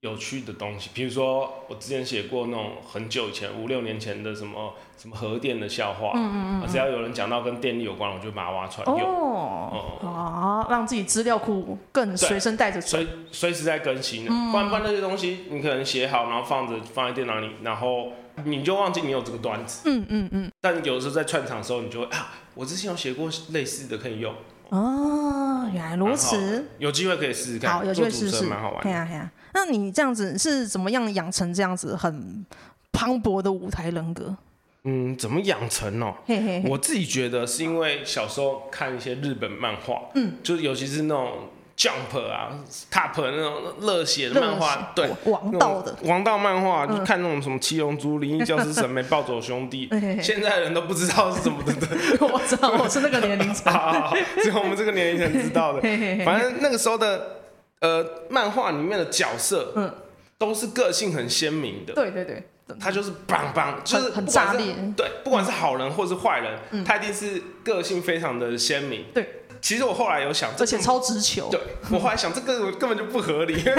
[0.00, 0.90] 有趣的东西。
[0.92, 9.08] 比如说我之前写过那种很久以前五六年前的什么什么核电的笑话，嗯嗯嗯，只要有人讲到跟电力有关，我就把它挖出来用。
[9.08, 14.30] 哦，啊，让自己资料库更随身带着，随随时在更新的。
[14.30, 18.08] 不然不然那些东西你可能写好，然后放着放在电脑里，然后。
[18.44, 20.52] 你就忘记你有这个段子，嗯嗯嗯。
[20.60, 24.34] 但有的时候在串场的时候，你就会啊，我之前有写过类似的，可以用。
[24.68, 26.66] 哦，原来如此。
[26.78, 28.82] 有机会可以试试看，好，有机会试试，蛮好玩。
[28.82, 29.30] 对呀对呀。
[29.54, 32.44] 那你这样子是怎么样养成这样子很
[32.90, 34.36] 磅礴的舞台人格？
[34.84, 36.14] 嗯，怎么养成哦？
[36.26, 36.68] 嘿嘿嘿。
[36.68, 41.48] 我自己觉得是因为小时候看一些日本漫画，嗯，就是尤其是那种。
[41.76, 42.58] Jump 啊
[42.90, 49.86] ，Top 那种热血的漫画，对，王道的王道漫画，就看那种什么七龙珠、灵异教师、神眉、暴走兄弟，
[50.22, 51.72] 现在人都不知道是什么的。
[52.26, 53.70] 我知道，我是那个年龄层，
[54.42, 55.82] 只有我们这个年龄层知道的。
[56.24, 57.42] 反正那个时候的
[57.80, 59.94] 呃漫画里面的角色，嗯，
[60.38, 61.92] 都是个性很鲜明的。
[61.92, 62.42] 对对对，
[62.80, 64.74] 他就是棒棒，就是很炸裂。
[64.96, 69.04] 对，不管是好人或是坏人，他一定是个性非常的鲜明。
[69.12, 69.42] 对。
[69.66, 71.48] 其实我后来有想，而且超直球。
[71.50, 71.58] 对，
[71.90, 73.74] 我后来想，这个根本就不合理，因 为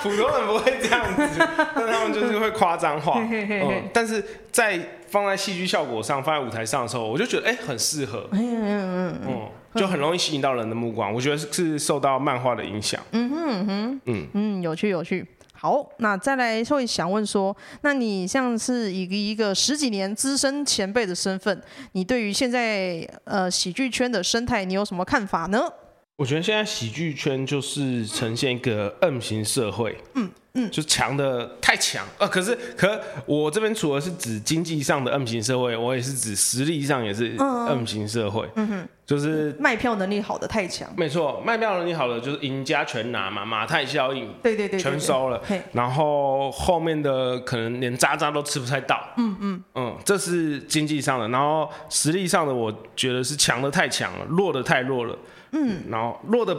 [0.00, 1.28] 普通人不会这样子，
[1.74, 3.14] 但他们就是会夸张化。
[3.18, 4.78] 嗯，但是在
[5.08, 8.24] 放在戏剧效果上，放在舞台上的时候，我就觉得哎，很适合。
[8.30, 11.12] 嗯嗯嗯，就很容易吸引到人的目光。
[11.12, 13.00] 我觉得是受到漫画的影响。
[13.10, 15.26] 嗯哼哼，嗯嗯，有趣有趣。
[15.62, 25.72] 好，那再来会想问说，那你像是以一个十几年资深前辈的身份，你对于现在呃喜剧圈的生态，你有什么看法呢？
[26.16, 29.96] 我觉得现在喜剧圈就是呈现一个 M 型社会。
[30.14, 30.28] 嗯。
[30.54, 32.26] 嗯，就强的太强啊！
[32.26, 38.46] 可是，可我这边除了是指经济上的 M 型社会，我也是指实力上也是 M 型社会。
[38.56, 40.86] 嗯哼，就是卖票能力好的太强。
[40.94, 44.30] 没错，卖票能力好的就是赢家全拿嘛，马太效应。
[44.42, 45.40] 对对对，全收了。
[45.72, 49.02] 然后后面的可能连渣渣都吃不太到。
[49.16, 51.26] 嗯嗯嗯，这是经济上的。
[51.28, 55.16] 然后实力上的，我觉得是强的太强了，弱的太弱了。
[55.52, 56.54] 嗯，然后弱的。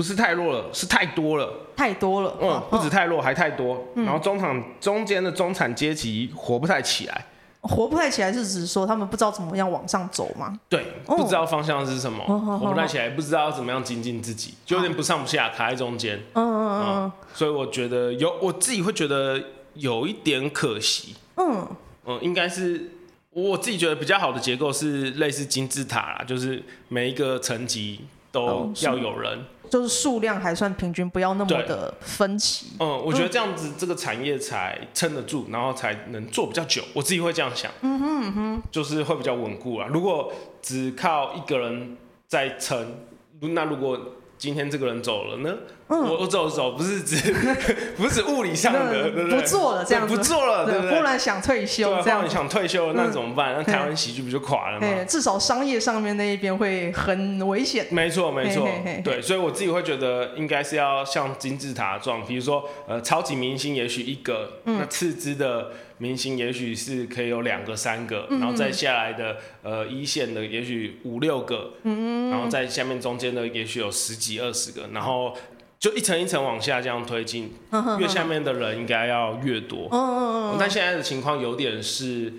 [0.00, 2.34] 不是太弱了，是太多了，太多了。
[2.40, 3.84] 嗯，不止太弱，还太多。
[3.94, 7.26] 然后中产中间的中产阶级活不太起来，
[7.60, 10.58] 活不太起来是指说他们不知道怎么样往上走吗？
[10.70, 12.24] 对，不知道方向是什么，
[12.58, 16.18] 活不太起来，不知道怎么样精进自己，就有点不上不下，卡在中间。
[16.32, 17.12] 嗯嗯嗯。
[17.34, 19.38] 所以我觉得有，我自己会觉得
[19.74, 21.14] 有一点可惜。
[21.36, 21.68] 嗯
[22.06, 22.90] 嗯，应该是
[23.32, 28.00] 我自己觉得比较好的结构是类似金字塔啦，就是每一个层级
[28.32, 32.66] 都要有人，就是数量还算平均，不要那么的分歧。
[32.80, 36.82] 嗯，我觉得这样子这个产业才撑得住，然后才能做比较久。
[36.92, 39.86] 我自己会这样想，嗯哼嗯哼，就是会比较稳固啊。
[39.90, 42.96] 如果只靠一个人在撑，
[43.40, 43.98] 那如果
[44.36, 45.54] 今天这个人走了呢？
[45.90, 47.16] 嗯、我我走走不是指
[47.96, 49.40] 不是指物理上的，对不对？
[49.40, 50.96] 不做了这样子，不做了，对不对？
[50.96, 53.54] 忽然想退休，这样想退休了，那怎么办？
[53.54, 54.86] 嗯、那台湾喜剧不就垮了吗？
[55.04, 57.88] 至少商业上面那一边会很危险。
[57.90, 58.68] 没错，没错，
[59.02, 75.34] 对，所以我自己会觉得应该是要像金字塔状，比如说呃，超级明星也许一个，嗯、那次之的明星也许是可以有两个、三个，嗯、然后再下来的呃一线的也许五六个，嗯、然后在下面中间的也许有十几二十个，然后。
[75.80, 77.52] 就一层一层往下这样推进，
[77.98, 79.88] 越下面的人应该要越多。
[79.90, 82.30] 嗯， 但现在的情况有点是，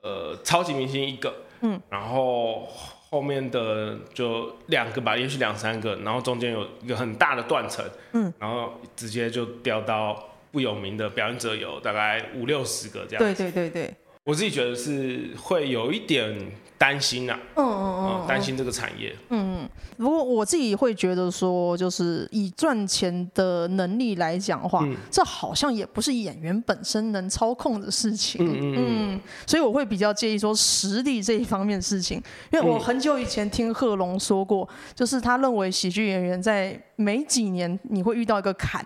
[0.00, 2.66] 呃，超级明星一个，嗯，然后
[3.10, 13.18] 后面的就两个吧，也许两三个，然后中间有一个很大的断层，嗯，然后直接就掉到不有名的表演者有大概五六十个这样。
[13.18, 13.94] 对对对对。
[14.24, 16.34] 我自己觉得是会有一点
[16.78, 19.70] 担心啊，嗯嗯嗯，担心这个产业，嗯嗯。
[19.96, 28.74] 不过我自己会觉得说，就是以赚钱的能力来讲的话，嗯、这好像也不是演员本身能操控的事情，嗯嗯，
[29.14, 29.20] 嗯。
[29.46, 38.84] 所以我会比较介意说实力这一方面的事情，因为我很久以前听贺龙说过，就是他认为喜剧演员在每几年你会遇到一个坎。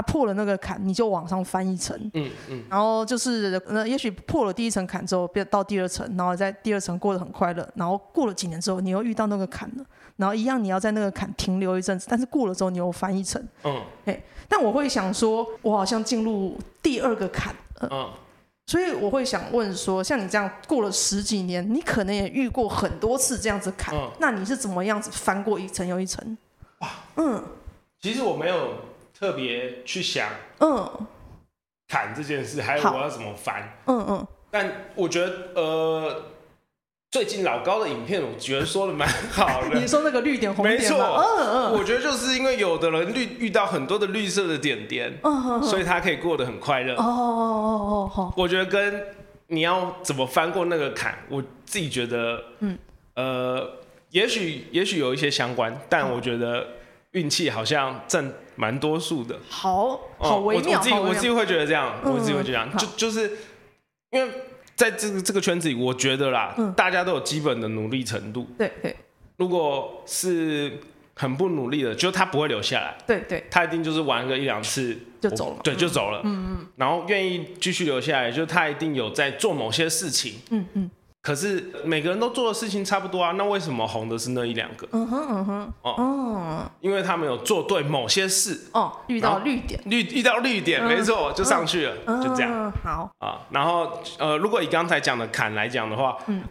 [0.00, 9.84] 啊，破了那个坎，你就往上翻一层，嗯嗯，然后就是那，也许破了第一层坎之后，变到第二层，然后在第二层过得很快乐，然后过了几年之后，你又遇到那个坎了，
[10.16, 18.10] 然后一样你要在那个坎停留一阵子，但是过了之后你又翻一层，嗯，哎，但我会想说，我好像进入第二个坎，呃、嗯，
[18.66, 26.38] 所以我会想问说，像你这样过了十几年，你可能也遇过很多次这样子坎，嗯、那你是怎么样子翻过一层又一层？
[26.78, 27.44] 哇，嗯，
[28.00, 28.88] 其实我没有。
[29.20, 30.30] 特别去想，
[30.60, 30.90] 嗯，
[31.86, 34.26] 砍这件事，还有我要怎么翻，嗯嗯。
[34.50, 36.22] 但我觉得，呃，
[37.10, 39.78] 最近老高的影片，我觉得说的蛮好的。
[39.78, 41.72] 你说那个绿点红点，没错，嗯嗯。
[41.74, 46.94] 我觉得就是因为有的人绿遇到很多的绿色的点点，嗯，所以他可以过得很快乐。
[46.94, 49.04] 哦哦哦哦，我觉得跟
[49.48, 52.78] 你要怎么翻过那个坎，我自己觉得，嗯，
[53.16, 53.70] 呃，
[54.12, 56.66] 也许也许有一些相关，但我觉得。
[57.12, 60.78] 运气好像占蛮多数的，好好微妙。
[60.78, 63.38] 我自己我自己会觉得这样，我自己会觉得这样，就就是
[64.10, 64.32] 因为
[64.76, 68.46] 在这个这个圈子里，我觉得啦，大家都有基本的努力程度。
[68.56, 68.96] 对对，
[69.36, 70.78] 如果是
[71.14, 72.96] 很不努力的，就他不会留下来。
[73.06, 76.20] 对对，他一定就是玩个一两次就走了，对，就走了。
[76.24, 80.34] 嗯嗯，然后愿意继续留下来，就他一定有在做某些事情。
[80.50, 80.90] 嗯嗯。
[81.22, 84.88] 可是每个人都做的事情差不多啊，那为什么红的是那一两个？
[84.92, 85.72] 嗯哼嗯哼。
[85.82, 88.58] 哦，因为他们有做对某些事。
[88.72, 92.72] 哦，遇到绿点，绿遇到绿点，没错，就上去了，就这样。
[92.82, 93.10] 好。
[93.18, 96.42] 啊，然后呃，如果以刚才讲的坎来讲的话，嗯，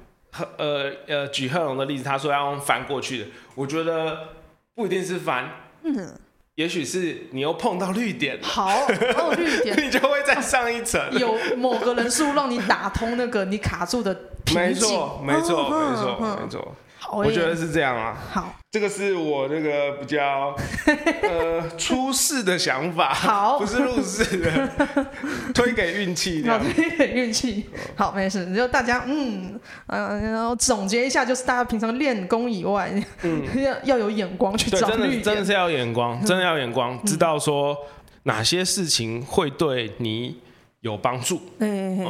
[0.58, 4.30] 呃呃，举贺龙的例子，他说要用翻过去的，我觉得
[4.76, 5.50] 不一定是翻，
[5.84, 6.14] 嗯。
[6.60, 8.67] 也许是你又碰到绿点，好，
[9.15, 11.02] 哦，绿点， 你就会再上一层。
[11.17, 14.60] 有某个人数让你打通那个你卡住的瓶颈。
[14.65, 16.76] 没错，没错，没错，没错。
[17.12, 18.17] 我觉得是这样啊。
[18.32, 20.56] 好，这个是我那个比较
[21.24, 24.69] 呃出世的想法，好，不是入世的，
[25.54, 27.65] 推给运气的，推给运气。
[27.95, 32.91] 好，没事，就大家嗯嗯，然后总结一下，就是大家平常练功以外，
[33.24, 37.76] 嗯， 要要有眼光去找，真的真的是要眼光，真的要眼光，知道说
[38.24, 40.38] 哪些事情会对你
[40.82, 41.41] 有帮助。
[41.60, 42.06] 嗯，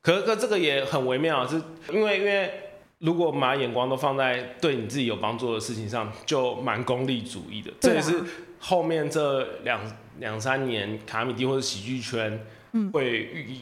[0.00, 1.60] 可可这个也很微妙，是
[1.92, 2.52] 因为因为。
[3.00, 7.72] 如果把眼光都放在对你自己有帮助的事情上，就蛮功利主义的。
[7.80, 8.22] 这也是
[8.58, 9.80] 后面这两
[10.18, 12.38] 两三年卡米蒂或者喜剧圈
[12.92, 13.56] 会遇，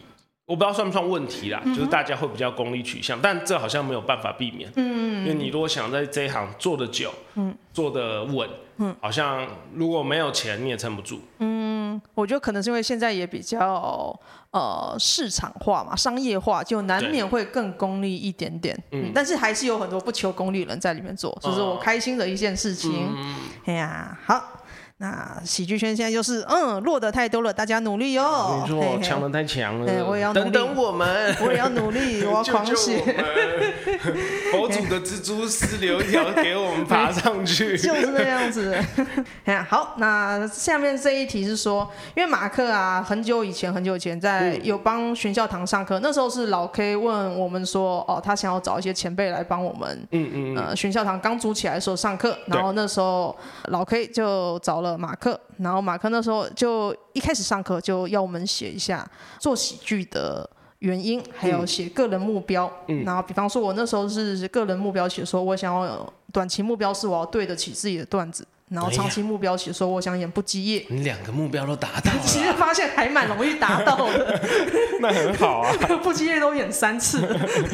[0.48, 4.72] 我不知道算不算问题啦，就是大家会比较功利取向，但这好像没有办法避免。
[4.76, 11.20] 嗯，因为你如果想在这一行做的久，嗯，做的稳，嗯，好像如果没有钱你也撑不住。
[11.40, 14.18] 嗯，我觉得可能是因为现在也比较。
[14.50, 23.14] 呃，市场化嘛，商业化就难免会更功利一点点，嗯，嗯，但是还是有很多不求功利的人在里面做，这是我开心的一件事情。
[23.66, 24.42] 哎呀、嗯，好，
[25.00, 28.66] 那喜剧圈现在就是，嗯，弱的太多了，大家努力哦。
[28.66, 29.86] 没错，强的太强了。
[29.86, 30.50] 对，我也要努力。
[30.50, 32.98] 等等我们，我也要努力， 我要狂写。
[34.50, 37.78] 佛祖的蜘蛛丝留一条给我们爬上去。
[37.78, 38.76] 就是这样子。
[39.68, 53.36] 好，那下面这一题是说，因为马克啊，很久以前，很久以前在有帮玄孝堂上课，那时候是老 K 问我们说，哦，他想要找一些前辈来帮我们，嗯嗯，呃，玄孝堂刚组起来的时候上课，然后那时候
[53.68, 54.87] 老 K 就找了。
[54.96, 59.04] 马克，然后马克那时候就一开始上课就要我们写一下
[59.38, 60.48] 做喜剧的
[60.78, 62.72] 原因，还有写个人目标。
[62.86, 68.46] 嗯，然后比方说，我那时候是个人目标写说，我想要短期目标是我要对得起自己的段子。
[68.70, 70.84] 然后长期目标写说，我想演不羁夜。
[70.88, 74.40] 你两个目标都达到了，其实发现还蛮容易达到的。
[75.00, 77.26] 那很好啊， 不羁夜都演三次。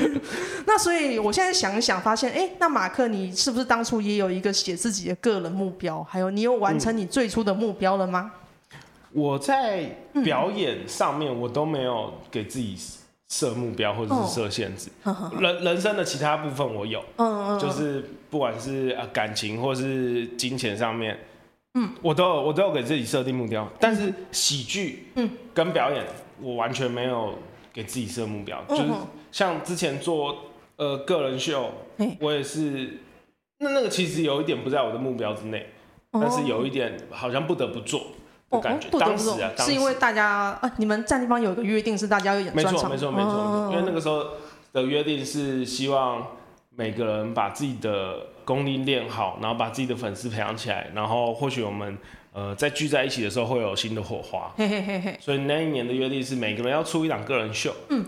[0.66, 6.02] 那所以我现在想一想，发现，哎，那马克，你是不是当初也有一个写自己的个人目标？
[6.04, 8.30] 还有，你有完成你最初的目标了吗？
[8.72, 8.80] 嗯、
[9.12, 9.84] 我在
[10.22, 12.78] 表演上面，我都没有给自己。
[13.34, 21.18] 设目标或者是设限制，哦、人人生的其他部分我有，嗯、就是不管是感情或是金钱上面，
[21.74, 26.04] 嗯，我都有我都有给自己设定目标，但是喜剧，嗯，跟表演
[26.40, 27.36] 我完全没有
[27.72, 28.90] 给自己设目标，嗯、就是
[29.32, 30.36] 像之前做
[30.76, 31.72] 呃个人秀，
[32.20, 33.00] 我也是，
[33.58, 35.70] 那那个其实有一点不在我的目标之内，
[36.12, 38.00] 但是有一点好像不得不做。
[38.58, 44.24] 哦，不得不说，是因为大家啊，你们战地方有一个约定是大家要演专场，没错没错没错，因为那个时候
[44.72, 46.26] 的约定是希望
[46.76, 51.96] 每个人把自己的功力练好，然后把自己的粉丝培养起来，然后或许我们
[52.32, 54.52] 呃在聚在一起的时候会有新的火花。
[54.58, 55.16] 嘿嘿嘿嘿。
[55.20, 58.04] 所以那一年的约定是每个人要出一档个人秀，嗯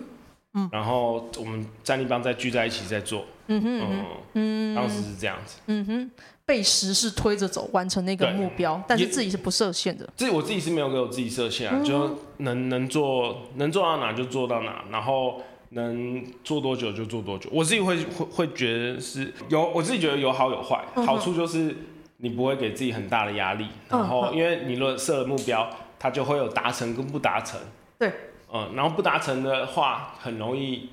[0.55, 4.05] 嗯，然后我们战力帮再聚在一起再做，嗯哼
[4.35, 6.11] 嗯，当时是这样子，嗯哼。
[6.47, 10.09] 被时势推着走，完成那个目标，但是自己是不设限的。
[10.15, 17.51] 自己我自己是没有给我自己设限啊，嗯、就能能做能做到哪就做到哪，然后能做多久就做多久。
[17.53, 20.85] 我自己会会会觉得是有，我自己觉得有好有坏。
[20.95, 21.75] 嗯、好处就是
[22.19, 27.59] 你不会给自己很大的压力，嗯、然后因为你若设了目标，它就会有达成跟不达成。
[27.99, 28.13] 对，
[28.53, 30.91] 嗯，然后不达成的话，很容易。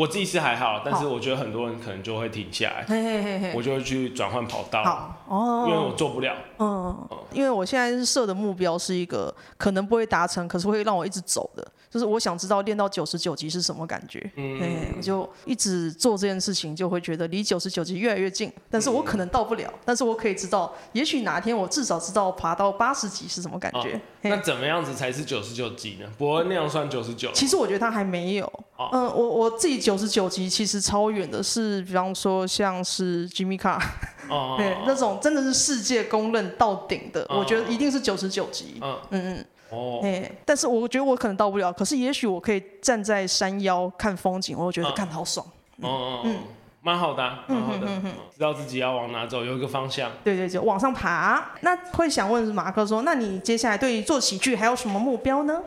[0.00, 11.70] 我自己是还好，但是我觉得很多人可能就会停下来，嘿嘿嘿嘿，我就会去转换跑道，好哦，因为我做不了，嗯，嗯，因为我现在是设的目标是一个可能不会达成，可是会让我一直走的。
[11.90, 18.52] 就是我想知道练到九十九级是什么感觉，嗯，我就一直做这件事情，就会觉得离九十九级越来越近。
[18.70, 23.96] 但是我可能到不了，嗯、但是我可以知道，也许哪天我至少知道爬到八十级是什么感觉。
[23.96, 26.06] 哦、那怎么样子才是九十九级呢？
[26.16, 27.32] 伯恩那样算九十九？
[27.32, 28.46] 其实我觉得他还没有。
[28.78, 33.82] 嗯、哦呃，我我自己九十九级其实超远的是，比方说像是 Jimmy Carr，
[34.28, 38.78] 哦，对，那种真的是世界公认到顶的，哦、我觉得一定是九十九级。
[38.80, 39.46] 嗯嗯嗯。
[39.70, 45.46] 哦，哎，但是我觉得我可能到不了，可是也许我可以站在山腰看风景，我会觉得看好爽。
[45.80, 46.38] 哦，嗯，
[46.82, 47.86] 蛮好的，蛮好的，
[48.34, 50.10] 知道自己要往哪走，有一个方向。
[50.24, 51.52] 对对，就往上爬。
[51.60, 55.62] 那会想问马克说，那你接下来对于做喜剧还有什么目标呢？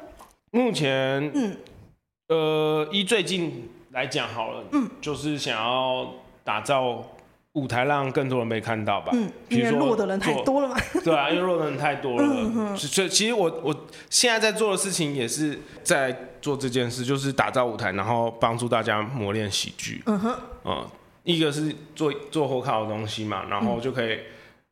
[0.52, 1.58] 目前，嗯，
[2.28, 6.08] 呃，依最近来讲好了，嗯，就是想要
[6.44, 7.04] 打造。
[7.54, 9.12] 舞台让更多人被看到吧。
[9.14, 10.76] 嗯，因为弱的人太多了嘛。
[11.04, 12.24] 对啊，因为弱的人太多了。
[12.24, 12.78] 嗯哼。
[12.78, 20.02] 所以其实我我现在在做的事情也是在做这件事，就是打造舞台，然后帮助大家磨练喜剧。
[20.06, 20.36] 嗯哼。
[20.66, 20.88] 嗯，
[21.24, 24.14] 一个是做做火烤的东西嘛，然后就可以，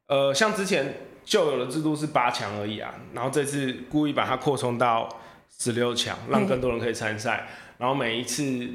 [0.08, 5.08] 嗯、呃，像之前旧有的制度是八强而已啊，然后这次故意把它扩充到
[5.60, 8.68] 十六强，让更多人可以参赛，嗯、然后每一次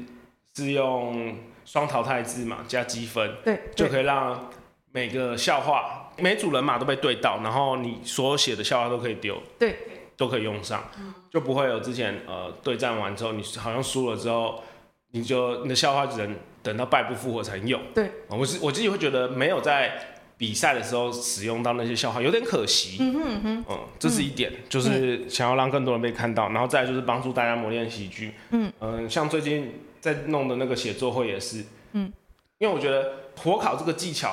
[0.63, 1.35] 是用。
[1.67, 4.49] 双淘汰制嘛，加积分，对，就可以让
[4.93, 9.75] 每个笑话每组人马都被对到，然后你所有写的笑话都可以丢，对，
[10.15, 10.81] 都可以用上，
[11.29, 14.63] 就不会有之前呃对战完之后你好像输了之后，
[15.11, 19.91] 你就你的笑话只能等到败不复活才用，对，我是我自己会觉得没有在
[20.37, 28.71] 比赛的时候使用到那些笑话有点可惜，嗯哼嗯哼，嗯，这是一点，就是想要让更多人被看到，然后再来就是帮助大家磨练喜剧，嗯。
[28.79, 29.81] 嗯，像最近。
[29.99, 32.11] 在弄的那个写作会也是，嗯，
[32.57, 34.29] 因为我觉得火烤这个技巧，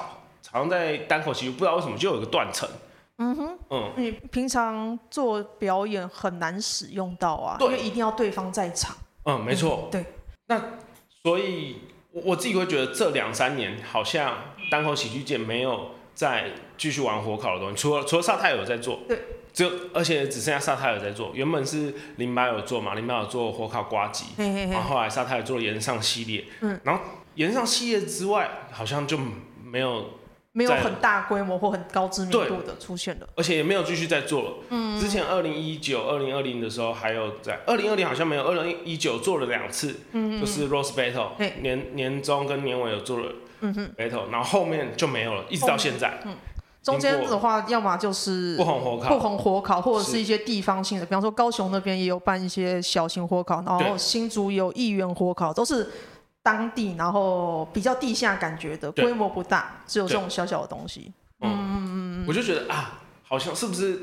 [0.51, 2.69] 好像在单口喜剧不知道为什么就有一个断层，
[3.19, 10.05] 嗯哼，嗯，你平常做表演很难使用到啊，对，因为一定要对方在场，嗯，没错，对，
[10.47, 10.61] 那
[11.23, 11.79] 所以
[12.11, 14.37] 我自己会觉得这两三年好像
[14.71, 19.19] 单口喜剧界没有再继续玩火烤的东西，除了除了萨泰尔有在做，对。
[19.53, 27.01] 就而且只剩下萨泰尔在做，原本是林白有做嘛，林白有做火烤瓜吉，嘿嘿嘿，然后后来萨泰尔做了炎上系列，嗯，然后
[27.37, 29.17] 岩上系列之外，好像就
[29.63, 30.11] 没有
[30.57, 34.53] 没有很大规模或很高知名度的出现了，而且也没有继续在做了。
[34.71, 41.31] 嗯，之前二零一九、二零二零的时候还有在，二零二零好像没有，二零一九做了两次，嗯，就是 Rose Battle，
[41.61, 43.33] 年年中跟年尾有做了
[43.63, 46.21] ，，Battle，然后后面就没有了，一直到现在。
[46.25, 46.37] 嗯，
[46.85, 55.91] 中间的话，要么就是不红火烤，不红火烤，或者是一些地方性的，比方说高雄那边也有办一些小型火烤，然后新竹有议员火烤，都是。
[56.45, 61.11] 当地，然后比较地下感觉的，规模不大，只有这种小小的东西。
[61.41, 63.99] 嗯嗯嗯，我就觉得啊，好像是不是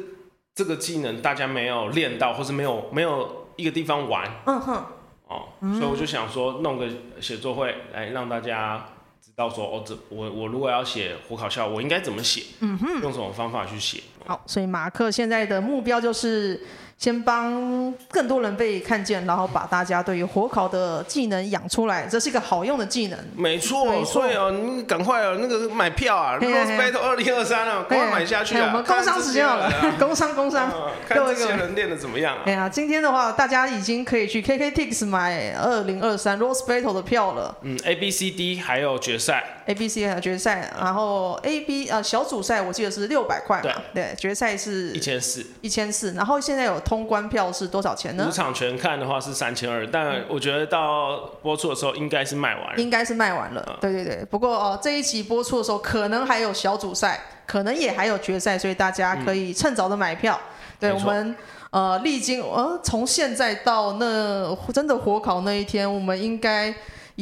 [0.56, 4.28] 这个技能大家没有练到，或是没有没有一个地方玩。
[4.48, 4.84] 嗯哼。
[5.28, 6.90] 哦，所以我就想说，弄个
[7.22, 8.88] 写作会来让大家
[9.24, 12.44] 知道说，哦，这我我如果要写火烤笑，我应该怎么写？
[12.62, 13.02] 嗯哼。
[13.04, 14.02] 用什么方法去写？
[14.26, 16.60] 好，所以马克现在的目标就是。
[17.02, 23.18] 先帮更多人被看见，然后把大家对于火烤的技能养出来，这是一个好用的技能。
[23.36, 28.68] 没错，所以哦，你赶快哦，那个买票啊，Rose Battle 二零二三啊，赶快买下去啊！
[28.68, 30.72] 我们工商时间好了，工商 工商，
[31.10, 32.38] 看这些人练的怎么样？
[32.46, 37.58] 哎呀，今天的话，大家已经可以去 KKTix 买二零二三 Rose Battle 的票了。
[37.64, 46.80] 嗯，A B C D 还有决赛，A B C 还有决赛，然后 A B 呃小组赛我记得是六百块嘛，对，决赛是一千四，一千四，然后现在有。
[46.92, 48.26] 通关票是多少钱呢？
[48.28, 52.76] 五场全看的话是三千二，但我觉得到播出的时候应该是卖完了。
[52.76, 54.26] 应该是卖完了，嗯、对对对。
[54.26, 57.18] 不过哦，这一期播出的时候可能还有小组赛，
[57.48, 60.38] 可能也还有决赛，所以大家可以趁早的买票。
[60.44, 60.50] 嗯、
[60.82, 61.34] 对，我们
[61.70, 66.76] 呃历经呃从现在到那真的火烤那一天，我们应该。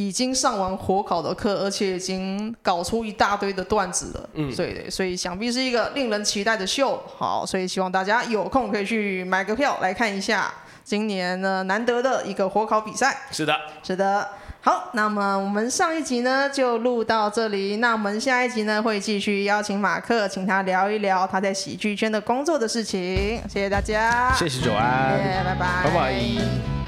[0.07, 4.29] 已经上完火烤的课，而且已经搞出一大堆的段子了。
[4.35, 7.01] 嗯，所以所以想必是一个令人期待的秀。
[7.17, 13.17] 好，所以希望大家有空可以去买个票来看一下今年呢难得的一个火烤比赛。
[13.31, 14.27] 是的，是的。
[14.61, 22.99] 好，那么我们上一集呢就录到这里，那我们下一集呢会继续邀请马克，请他聊一聊他在喜剧圈的工作的事情。
[23.47, 26.78] 谢谢大家，谢谢九安，拜拜，拜拜。